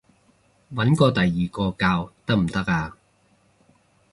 [0.73, 2.97] 搵過第二個教得唔得啊？